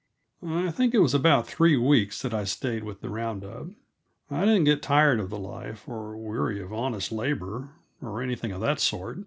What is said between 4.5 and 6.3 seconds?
get tired of the life, or